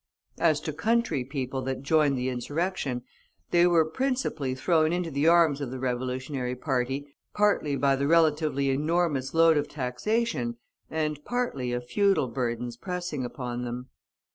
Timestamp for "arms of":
5.27-5.69